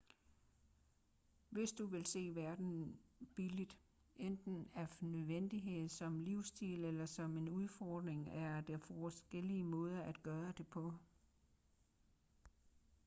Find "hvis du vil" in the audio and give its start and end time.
1.49-2.05